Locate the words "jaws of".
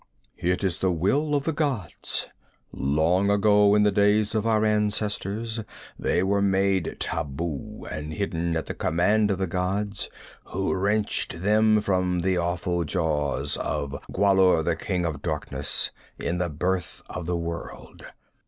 12.83-13.91